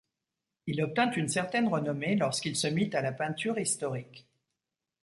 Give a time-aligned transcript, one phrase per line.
[0.65, 4.27] Il obtint une certaine renommée lorsqu'il se mit à la peinture historique.